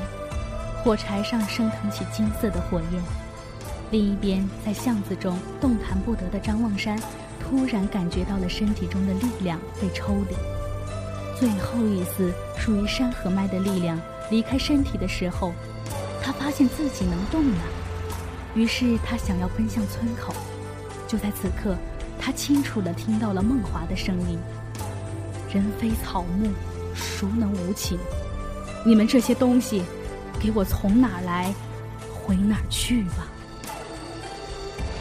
[0.85, 3.03] 火柴上升腾起金色的火焰。
[3.91, 6.97] 另一边，在巷子中动弹不得的张望山，
[7.41, 10.37] 突然感觉到了身体中的力量被抽离，
[11.41, 13.99] 最后一丝属于山河脉的力量
[14.31, 15.55] 离开身体的时候，
[16.23, 17.63] 他发现自己能动了。
[18.55, 20.35] 于是他想要奔向村口。
[21.09, 21.75] 就在此刻，
[22.19, 24.39] 他清楚地听到了梦华的声音
[25.51, 26.51] ：“人非草木，
[26.95, 27.99] 孰能无情？
[28.85, 29.83] 你们这些东西，
[30.39, 31.55] 给我从哪儿来，
[32.23, 33.27] 回哪儿去吧。”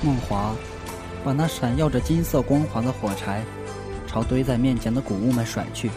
[0.01, 0.55] 梦华
[1.21, 3.43] 把那闪耀着金色光环的火柴
[4.07, 5.91] 朝堆在面前的谷物们甩去，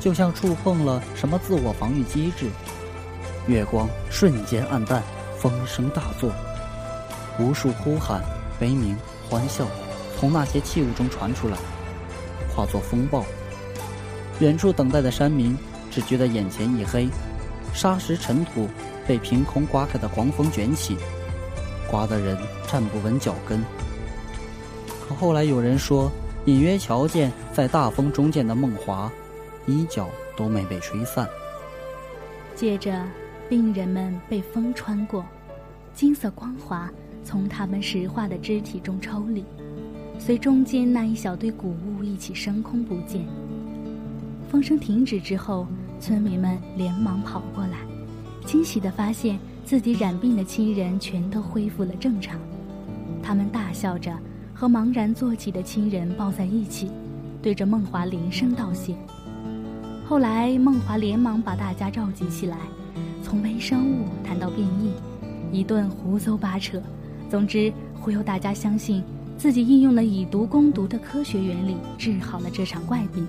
[0.00, 2.48] 就像触碰了什么自我防御机制。
[3.46, 5.02] 月光瞬间暗淡，
[5.38, 6.32] 风声大作，
[7.38, 8.22] 无数呼喊、
[8.58, 8.96] 悲鸣、
[9.28, 9.66] 欢笑
[10.18, 11.56] 从那些器物中传出来，
[12.54, 13.24] 化作风暴。
[14.40, 15.56] 远处等待的山民
[15.90, 17.08] 只觉得眼前一黑，
[17.74, 18.68] 沙石尘土
[19.06, 20.96] 被凭空刮开的狂风卷起。
[21.90, 23.62] 刮得人站不稳脚跟。
[25.06, 26.10] 可后来有人说，
[26.44, 29.10] 隐约瞧见在大风中间的梦华，
[29.66, 31.28] 衣角都没被吹散。
[32.54, 33.04] 接着，
[33.48, 35.24] 病人们被风穿过，
[35.94, 36.90] 金色光华
[37.24, 39.44] 从他们石化的肢体中抽离，
[40.18, 43.26] 随中间那一小堆谷物一起升空不见。
[44.50, 45.66] 风声停止之后，
[46.00, 47.78] 村民们连忙跑过来，
[48.46, 49.38] 惊喜地发现。
[49.62, 52.40] 自己染病的亲人全都恢复了正常，
[53.22, 54.12] 他们大笑着
[54.52, 56.90] 和茫然坐起的亲人抱在一起，
[57.40, 58.96] 对着梦华连声道谢。
[60.10, 62.56] 后来，梦华连忙把大家召集起来，
[63.22, 64.92] 从微生物谈到变异，
[65.52, 66.82] 一顿胡诌八扯，
[67.28, 69.04] 总之忽悠大家相信
[69.38, 73.24] 自己应用了以毒攻毒的科学原理，治好了这场怪病。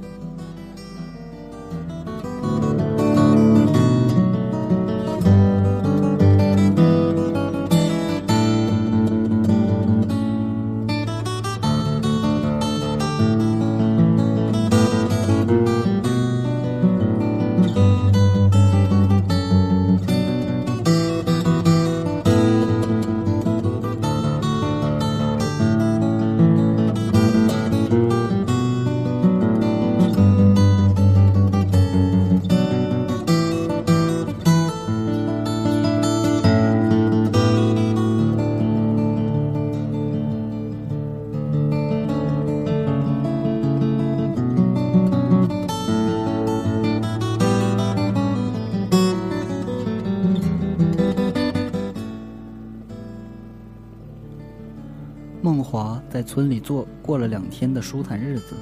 [56.22, 58.56] 在村里做过了两天的舒坦日子，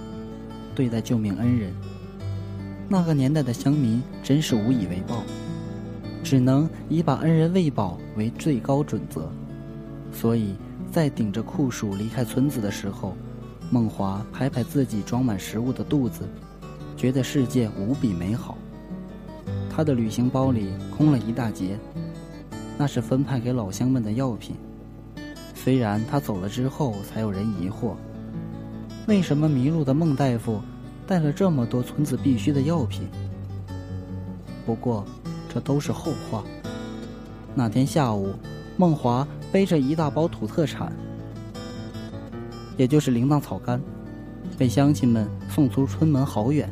[0.74, 1.74] 对待救命恩人。
[2.88, 5.24] 那个年代的乡民真是无以为报，
[6.24, 9.30] 只能以把恩人喂饱为最高准则。
[10.10, 10.56] 所以
[10.90, 13.14] 在顶着酷暑离开村子的时候，
[13.70, 16.22] 梦华拍拍自己装满食物的肚子，
[16.96, 18.58] 觉得世界无比美好。
[19.70, 21.78] 他的旅行包里空了一大截，
[22.78, 24.56] 那是分派给老乡们的药品。
[25.62, 27.94] 虽然他走了之后，才有人疑惑，
[29.08, 30.62] 为什么迷路的孟大夫
[31.06, 33.10] 带了这么多村子必需的药品？
[34.66, 35.06] 不过，
[35.54, 36.46] 这都是后话。
[37.54, 38.34] 那天下午，
[38.78, 40.94] 孟华背着一大包土特产，
[42.78, 43.82] 也就是铃铛草干，
[44.58, 46.72] 被乡亲们送出村门好远。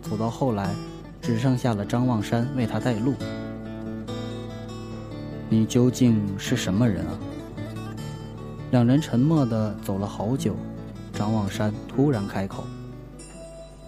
[0.00, 0.72] 走到后来，
[1.20, 3.14] 只剩下了张望山为他带路。
[5.48, 7.18] 你究竟是什么人啊？
[8.70, 10.54] 两人沉默的走了好久，
[11.12, 12.64] 张望山突然开口：“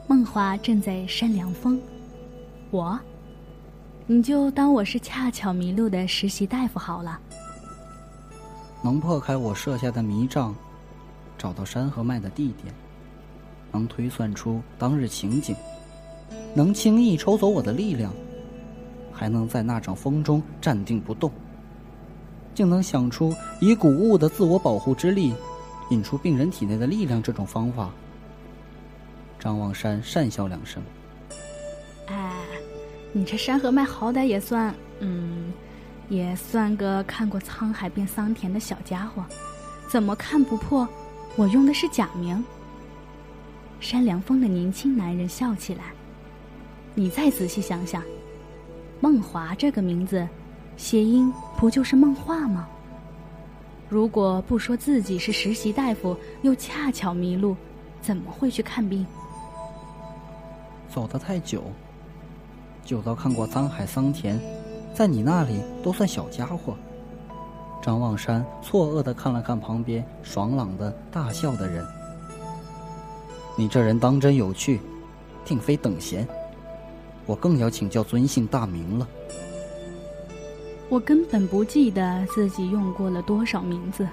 [0.08, 1.80] 梦华正在扇凉风，
[2.72, 2.98] 我，
[4.08, 7.20] 你就当我是恰巧迷路的实习大夫好了。
[8.82, 10.52] 能破开我设下的迷障，
[11.38, 12.74] 找到山和脉的地点，
[13.70, 15.54] 能推算出当日情景，
[16.54, 18.12] 能轻易抽走我的力量，
[19.12, 21.30] 还能在那场风中站定不动。”
[22.54, 25.34] 竟能想出以谷物的自我保护之力，
[25.90, 27.90] 引出病人体内的力量这种方法。
[29.38, 30.82] 张望山讪笑两声
[32.06, 32.32] ：“哎，
[33.12, 34.74] 你这山河脉好歹也算……
[35.00, 35.52] 嗯，
[36.08, 39.24] 也算个看过沧海变桑田的小家伙，
[39.88, 40.86] 怎么看不破？
[41.36, 42.44] 我用的是假名。”
[43.80, 45.86] 山凉风的年轻男人笑起来
[46.94, 48.00] ：“你再仔细想想，
[49.00, 50.28] 梦华这个名字。”
[50.76, 52.68] 谐音不就是梦话吗？
[53.88, 57.54] 如果不说自己是实习大夫，又恰巧迷路，
[58.00, 59.06] 怎么会去看病？
[60.88, 61.62] 走得太久，
[62.84, 64.40] 久到看过沧海桑田，
[64.94, 66.74] 在你那里都算小家伙。
[67.82, 71.84] 张望山错愕的看了看旁边爽朗的大笑的人，
[73.56, 74.80] 你这人当真有趣，
[75.44, 76.26] 定非等闲。
[77.26, 79.06] 我更要请教尊姓大名了。
[80.92, 84.06] 我根本不记得自己用过了多少名字。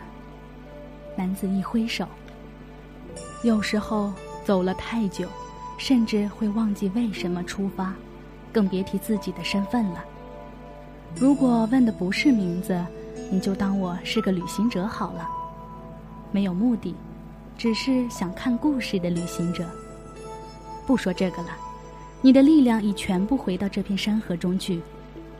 [1.13, 2.07] 男子一挥手，
[3.43, 4.13] 有时候
[4.45, 5.27] 走了太久，
[5.77, 7.93] 甚至会忘记为什么出发，
[8.53, 10.05] 更别提自己的身份了。
[11.17, 12.82] 如果问的不是名字，
[13.30, 15.27] 你就当我是个旅行者好了，
[16.32, 16.95] 没有目的，
[17.57, 19.65] 只是想看故事的旅行者。
[20.88, 21.49] 不说这个了，
[22.21, 24.82] 你的力量已全部回到这片山河中去。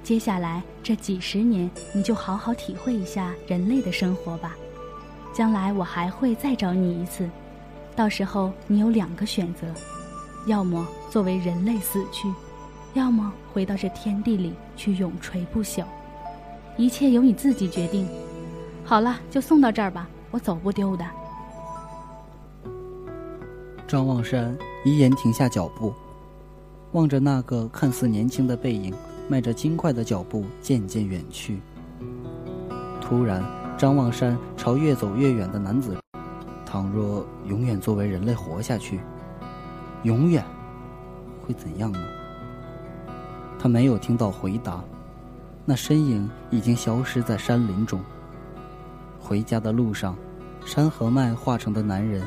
[0.03, 4.55] 接下来这几十年，你就好好体会一下人类的生活吧。
[5.31, 7.29] 将来我还会再找你一次，
[7.95, 9.67] 到时候你有两个选择：
[10.47, 12.27] 要么作为人类死去，
[12.95, 15.83] 要么回到这天地里去永垂不朽。
[16.75, 18.07] 一切由你自己决定。
[18.83, 21.05] 好了，就送到这儿吧，我走不丢的。
[23.87, 25.93] 张望山一言停下脚步，
[26.93, 28.93] 望着那个看似年轻的背影。
[29.30, 31.61] 迈着轻快的脚步渐渐远去。
[32.99, 33.43] 突然，
[33.77, 35.95] 张望山朝越走越远的男子
[36.65, 38.99] ：“倘若永远作为人类活下去，
[40.01, 40.43] 永远
[41.45, 41.99] 会怎样呢？”
[43.59, 44.84] 他没有听到回答，
[45.63, 48.01] 那身影已经消失在山林中。
[49.19, 50.15] 回家的路上，
[50.65, 52.25] 山和脉化成的男人，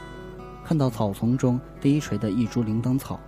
[0.64, 3.18] 看到草丛中低垂的一株铃铛草。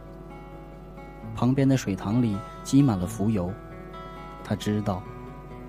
[1.35, 3.53] 旁边的水塘里积满了浮油。
[4.45, 5.03] 他知道，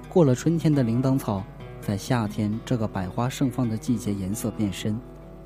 [0.09, 1.41] 过了春天的铃铛草，
[1.79, 4.99] 在夏天这个百花盛放的季节，颜色变深，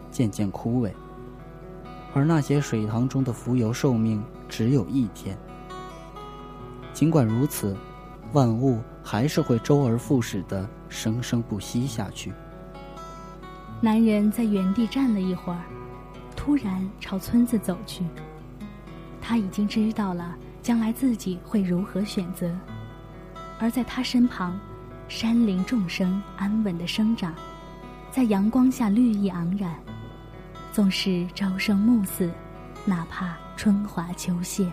[0.09, 0.91] 渐渐枯萎。
[2.13, 5.38] 而那些水塘中的浮游寿命只有一天。
[6.91, 7.77] 尽管如此，
[8.34, 12.34] 万物还是会周而复始的生生不息下去。
[13.80, 15.61] 男人在原地站了一会儿，
[16.36, 18.03] 突然朝村子走去。
[19.21, 22.49] 他已经知道了将来自己会如何选择。
[23.60, 24.57] 而在他身旁，
[25.07, 27.34] 山林众生安稳的生长，
[28.10, 29.76] 在阳光下绿意盎然。
[30.72, 32.32] 纵是朝生暮死，
[32.86, 34.72] 哪怕春华秋谢。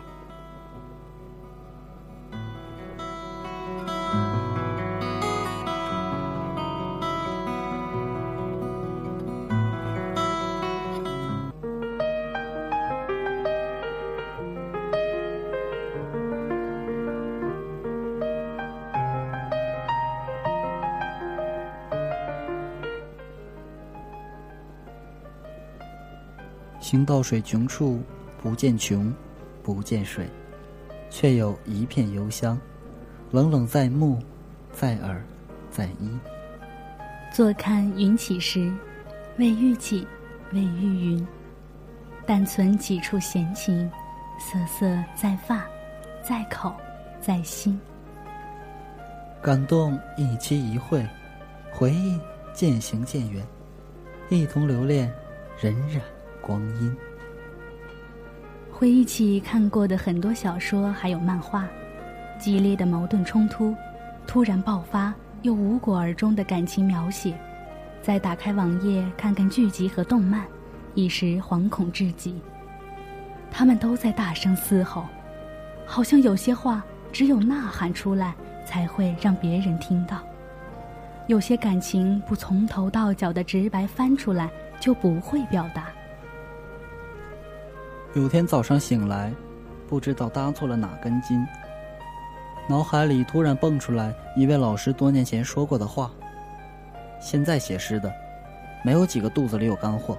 [26.86, 28.00] 行到水穷处，
[28.40, 29.12] 不见穷，
[29.60, 30.30] 不见水，
[31.10, 32.56] 却有一片幽香，
[33.32, 34.20] 冷冷在目，
[34.70, 35.20] 在耳，
[35.68, 36.16] 在衣。
[37.34, 38.72] 坐看云起时，
[39.36, 40.06] 未遇起，
[40.52, 41.26] 未遇云。
[42.24, 43.90] 但存几处闲情，
[44.38, 45.66] 瑟瑟在发，
[46.22, 46.72] 在口，
[47.20, 47.76] 在心。
[49.42, 51.04] 感动一期一会，
[51.72, 52.16] 回忆
[52.52, 53.44] 渐行渐远，
[54.28, 55.12] 一同留恋，
[55.60, 56.00] 荏苒。
[56.46, 56.96] 光阴，
[58.70, 61.66] 回忆起看过的很多小说，还有漫画，
[62.38, 63.74] 激烈的矛盾冲突，
[64.28, 67.36] 突然爆发又无果而终的感情描写，
[68.00, 70.44] 再打开网页看看剧集和动漫，
[70.94, 72.40] 一时惶恐至极。
[73.50, 75.04] 他们都在大声嘶吼，
[75.84, 76.80] 好像有些话
[77.10, 78.32] 只有呐喊出来
[78.64, 80.18] 才会让别人听到，
[81.26, 85.88] 有些感情不从头到脚的直白翻出来就不会表达。
[88.16, 89.30] 有天早上醒来，
[89.86, 91.46] 不知道搭错了哪根筋。
[92.66, 96.10] 脑海里突然蹦出来一位老师多年前说过的话
[97.20, 98.10] ：“现在写诗的，
[98.82, 100.16] 没有几个肚子里有干货。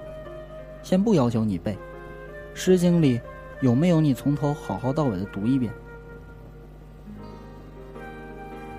[0.80, 1.74] 先不要求你背，
[2.54, 3.20] 《诗经》里
[3.62, 5.72] 有没有你从头好好到尾的读一遍？”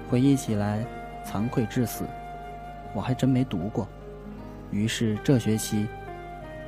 [0.10, 0.86] 回忆起来，
[1.26, 2.06] 惭愧至死，
[2.94, 3.86] 我还真没读过。
[4.72, 5.86] 于是这学期，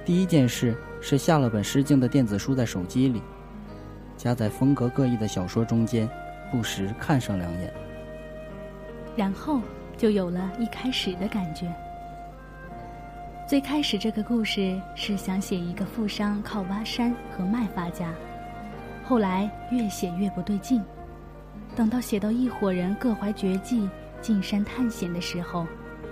[0.04, 0.76] 第一件事。
[1.02, 3.22] 是下了本《诗经》的电子书在手机里，
[4.16, 6.08] 夹在风格各异的小说中间，
[6.52, 7.74] 不时看上两眼。
[9.16, 9.60] 然后
[9.98, 11.66] 就有了一开始的感觉。
[13.48, 18.14] 最开始这个故事是想写一个富商靠挖山和卖发家，
[19.04, 20.82] 后来越写越不对劲。
[21.76, 23.90] 等到写到一伙人各怀绝技
[24.22, 25.66] 进山探险的时候，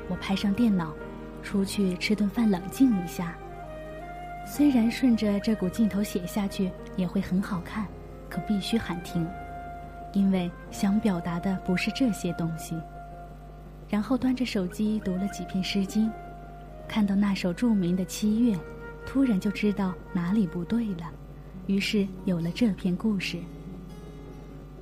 [0.10, 0.92] 我拍上电脑，
[1.44, 3.38] 出去吃顿饭冷静一下。
[4.52, 7.86] 虽然顺着这股劲头写下去也会很好看，
[8.28, 9.26] 可必须喊停，
[10.12, 12.76] 因为想表达的不是这些东西。
[13.88, 16.08] 然后端着手机读了几篇《诗经》，
[16.88, 18.56] 看到那首著名的《七月》，
[19.06, 21.06] 突然就知道哪里不对了，
[21.68, 23.38] 于是有了这篇故事。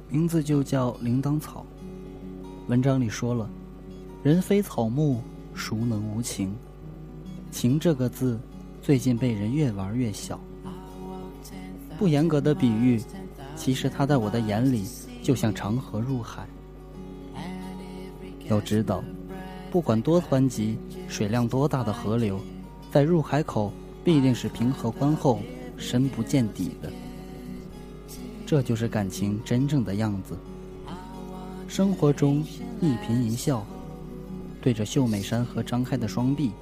[0.10, 1.66] 名字就叫《铃铛草》。
[2.70, 3.50] 文章里说了
[4.24, 5.22] ：“人非草木，
[5.54, 6.56] 孰能无情？
[7.52, 8.40] 情这个字，
[8.88, 10.40] 最近被人越玩越小。
[12.00, 12.98] 不严格的比喻，
[13.54, 14.86] 其实它在我的眼里，
[15.22, 16.48] 就像长河入海。
[18.46, 19.04] 要知道，
[19.70, 20.78] 不管多湍急、
[21.10, 22.40] 水量多大的河流，
[22.90, 23.74] 在入海口
[24.06, 25.42] 必定是平和宽厚、
[25.76, 26.90] 深不见底的。
[28.46, 30.38] 这就是感情真正的样子。”
[31.68, 32.42] 生活中
[32.80, 33.68] 一颦一笑，
[34.62, 36.54] 对着秀美山河张开的双臂，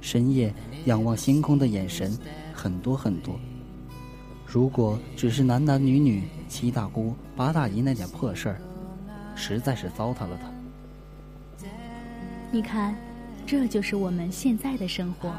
[0.00, 0.54] 深夜
[0.88, 2.16] 仰望星空的眼神，
[2.54, 3.38] 很多很多。
[4.46, 8.58] 如果只是男男女女、七大姑八大姨那点破事儿，
[9.36, 11.68] 实在是糟蹋了他。
[12.50, 12.96] 你看，
[13.44, 15.30] 这就是我们现在的生活。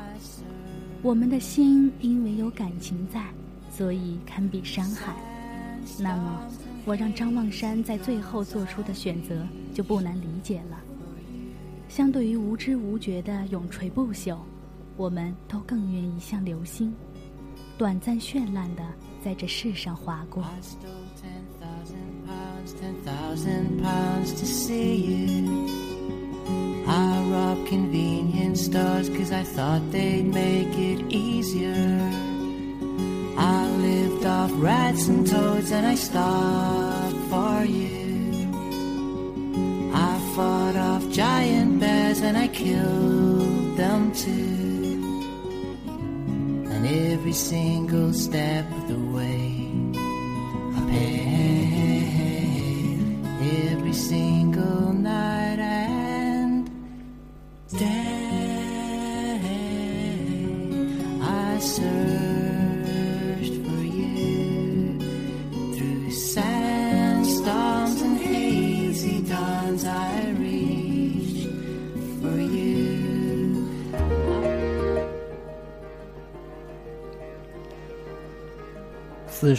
[1.02, 3.26] 我们的心因为有感情在，
[3.72, 5.16] 所以堪比山海。
[5.98, 6.48] 那么。
[6.86, 9.46] 我让张望山在最后做出的选择
[9.76, 10.80] 就不难理解了。
[11.88, 14.38] 相对于无知无觉的永垂不朽，
[15.00, 16.94] 我们都更愿意像流星，
[17.78, 18.84] 短暂绚烂的
[19.24, 20.44] 在这世上划过。
[26.86, 32.12] I robbed convenience stores cause I thought they'd make it easier.
[33.38, 38.50] I lived off rats and toads and I starved for you.
[39.94, 44.89] I fought off giant bears and I killed them too.
[47.30, 49.39] Every single step of the way,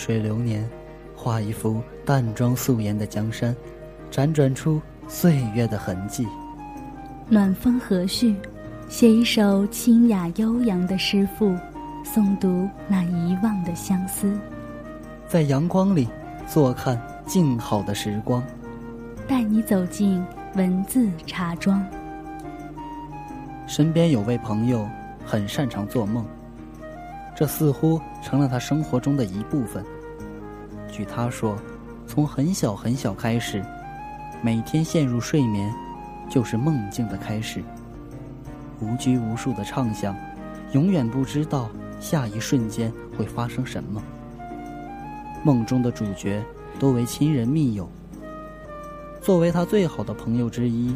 [0.00, 0.66] 水流年，
[1.14, 3.54] 画一幅淡妆素颜的江山，
[4.10, 6.26] 辗转出岁月的痕迹。
[7.28, 8.34] 暖风和煦，
[8.88, 11.54] 写一首清雅悠扬的诗赋，
[12.02, 14.34] 诵读那遗忘的相思。
[15.28, 16.08] 在阳光里，
[16.48, 18.42] 坐看静好的时光，
[19.28, 20.24] 带你走进
[20.54, 21.84] 文字茶庄。
[23.66, 24.88] 身边有位朋友，
[25.26, 26.24] 很擅长做梦。
[27.40, 29.82] 这似乎成了他生活中的一部分。
[30.92, 31.56] 据他说，
[32.06, 33.64] 从很小很小开始，
[34.42, 35.72] 每天陷入睡眠，
[36.28, 37.64] 就是梦境的开始。
[38.78, 40.14] 无拘无束的畅想，
[40.72, 44.02] 永远不知道下一瞬间会发生什么。
[45.42, 46.44] 梦中的主角
[46.78, 47.88] 多为亲人密友。
[49.22, 50.94] 作为他最好的朋友之一，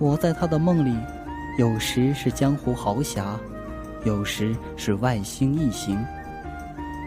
[0.00, 0.98] 我在他的梦里，
[1.60, 3.38] 有时是江湖豪侠。
[4.04, 5.98] 有时是外星异形，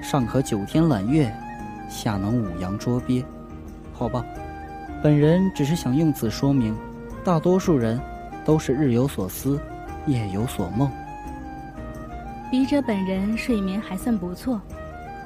[0.01, 1.31] 上可九天揽月，
[1.87, 3.23] 下能五洋捉鳖。
[3.93, 4.25] 好吧，
[5.03, 6.75] 本人只是想用此说明，
[7.23, 8.01] 大多数人
[8.43, 9.59] 都是日有所思，
[10.07, 10.91] 夜有所梦。
[12.49, 14.59] 笔者本人睡眠还算不错，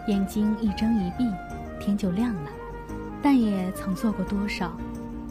[0.08, 1.26] 眼睛一睁一闭，
[1.80, 2.50] 天就亮了。
[3.24, 4.76] 但也曾做过多少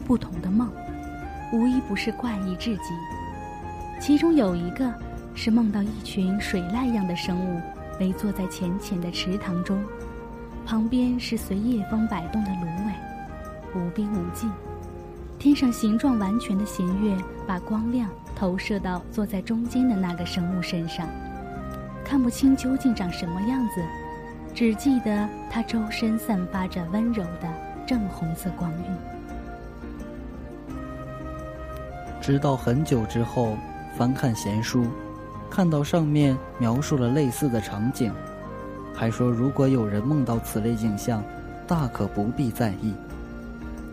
[0.07, 0.67] 不同的梦，
[1.53, 2.83] 无一不是怪异至极。
[3.99, 4.91] 其中有一个。
[5.33, 7.61] 是梦到一群水濑样的生物
[7.99, 9.83] 围坐在浅浅的池塘中，
[10.65, 14.47] 旁边是随夜风摆动的芦苇，无边无际。
[15.39, 17.15] 天上形状完全的弦月
[17.47, 21.07] 把光亮投射到坐在中间的那个生物身上，
[22.05, 23.81] 看不清究竟长什么样子，
[24.53, 27.51] 只记得它周身散发着温柔的
[27.87, 28.85] 正红色光晕。
[32.21, 33.57] 直到很久之后，
[33.97, 34.85] 翻看闲书。
[35.51, 38.09] 看到上面描述了类似的场景，
[38.95, 41.21] 还说如果有人梦到此类景象，
[41.67, 42.93] 大可不必在意，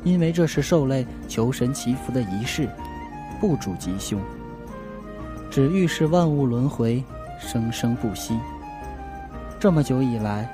[0.05, 2.69] 因为这是兽类求神祈福的仪式，
[3.41, 4.21] 不主吉凶，
[5.51, 7.03] 只预示万物轮回，
[7.41, 8.39] 生生不息。
[9.59, 10.49] 这么久以来，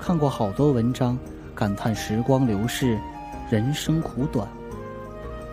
[0.00, 1.16] 看过好多文章，
[1.54, 2.98] 感叹时光流逝，
[3.48, 4.46] 人生苦短。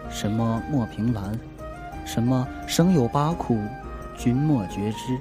[0.10, 1.40] 什么莫凭栏，
[2.06, 3.60] 什么生有八苦。
[4.18, 5.18] 君莫觉知。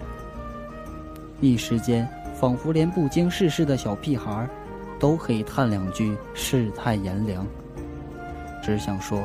[1.40, 4.48] 一时间，仿佛连不经世事的小屁孩，
[4.98, 7.46] 都可以叹两句世态炎凉。
[8.62, 9.22] 只想说，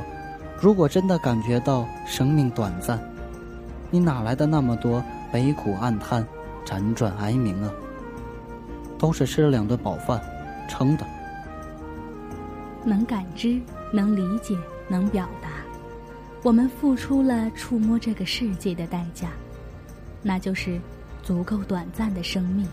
[0.59, 2.99] 如果真的感觉到生命短暂，
[3.89, 6.25] 你哪来的那么多悲苦暗叹、
[6.65, 7.71] 辗转哀鸣啊？
[8.97, 10.21] 都是吃了两顿饱饭，
[10.67, 11.05] 撑的。
[12.83, 13.61] 能感知，
[13.93, 14.57] 能理解，
[14.89, 15.49] 能表达，
[16.43, 19.29] 我们付出了触摸这个世界的代价，
[20.21, 20.79] 那就是
[21.23, 22.67] 足够短暂的生命。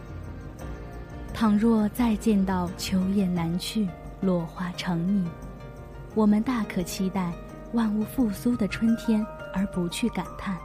[1.35, 3.89] 倘若再见到秋叶难去，
[4.21, 5.29] 落花成泥，
[6.15, 7.33] 我们大可期待
[7.73, 10.57] 万物复苏的春天，而不去感叹。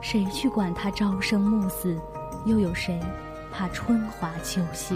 [0.00, 1.96] 谁去管它朝生暮死？
[2.46, 3.00] 又有谁
[3.50, 4.94] 怕春华秋谢？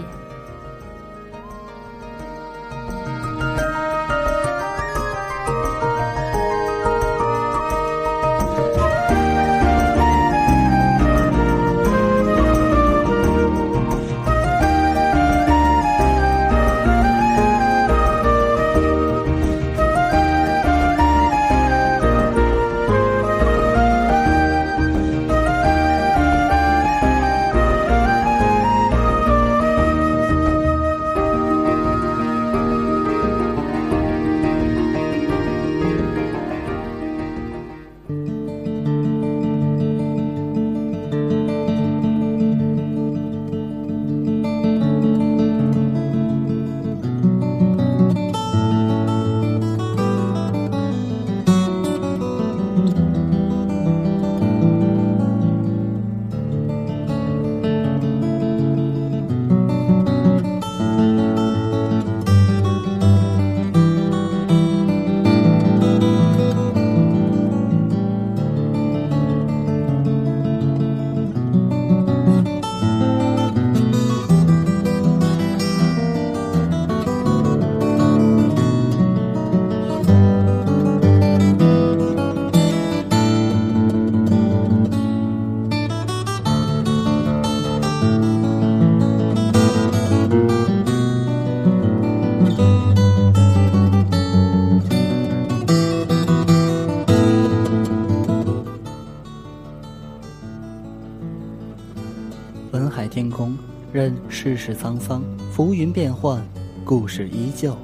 [104.43, 105.23] 世事沧桑，
[105.53, 106.45] 浮云变幻，
[106.83, 107.77] 故事依旧。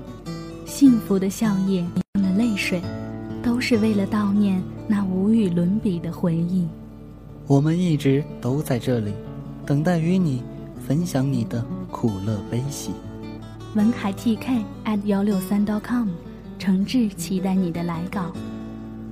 [0.66, 1.86] 幸福的笑靥，
[2.16, 2.82] 的泪水，
[3.42, 6.68] 都是为了悼念那无与伦比的回忆。
[7.48, 9.14] 我们一直都在这里，
[9.66, 10.44] 等待与你
[10.86, 12.92] 分享你的苦乐悲喜。
[13.76, 16.10] 文海 TK at 幺六三 .com，
[16.60, 18.34] 诚挚期待你的来稿。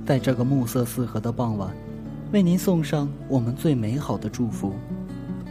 [0.04, 1.74] 在这个暮色四合的傍晚，
[2.30, 4.74] 为您送上我们最美好的祝福。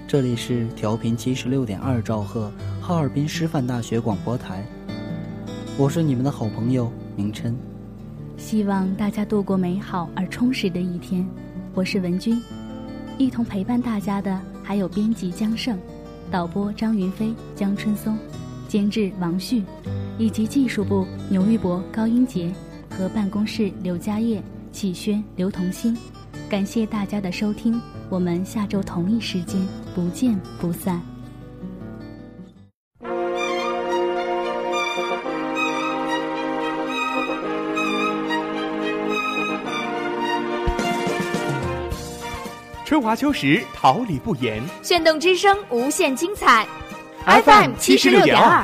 [0.08, 2.50] 这里是调频七十六点二兆赫，
[2.80, 4.66] 哈尔滨师范大学广播台。
[5.78, 7.54] 我是你们的好朋友明琛。
[8.38, 11.28] 希望大家度过美好而充实的一天。
[11.74, 12.42] 我是文君，
[13.18, 15.78] 一同陪伴大家的还有编辑江胜、
[16.32, 18.18] 导播张云飞、江春松、
[18.70, 19.62] 监制王旭，
[20.18, 22.50] 以及技术部牛玉博、高英杰
[22.90, 24.42] 和办公室刘佳业、
[24.72, 25.98] 启轩、刘同心。
[26.50, 27.78] 感谢大家的收听，
[28.10, 29.60] 我们下周同一时间
[29.98, 31.02] 不见不散。
[42.86, 44.62] 春华秋实，桃李不言。
[44.84, 46.68] 炫动之声，无限精彩。
[47.26, 48.64] FM 七十六点二。